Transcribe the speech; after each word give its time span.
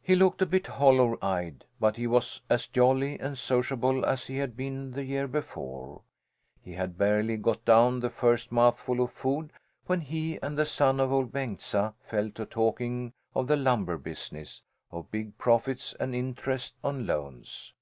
He 0.00 0.14
looked 0.14 0.40
a 0.40 0.46
bit 0.46 0.66
hollow 0.66 1.18
eyed, 1.20 1.66
but 1.78 1.98
he 1.98 2.06
was 2.06 2.40
as 2.48 2.66
jolly 2.66 3.20
and 3.20 3.36
sociable 3.36 4.02
as 4.06 4.26
he 4.26 4.38
had 4.38 4.56
been 4.56 4.92
the 4.92 5.04
year 5.04 5.28
before. 5.28 6.00
He 6.62 6.72
had 6.72 6.96
barely 6.96 7.36
got 7.36 7.62
down 7.66 8.00
the 8.00 8.08
first 8.08 8.50
mouthful 8.50 9.02
of 9.02 9.12
food 9.12 9.52
when 9.84 10.00
he 10.00 10.38
and 10.40 10.56
the 10.56 10.64
son 10.64 10.98
of 11.00 11.12
Ol' 11.12 11.26
Bengtsa 11.26 11.92
fell 12.00 12.30
to 12.30 12.46
talking 12.46 13.12
of 13.34 13.46
the 13.46 13.56
lumber 13.56 13.98
business, 13.98 14.62
of 14.90 15.10
big 15.10 15.36
profits 15.36 15.92
and 16.00 16.14
interest 16.14 16.76
on 16.82 17.04
loans. 17.06 17.74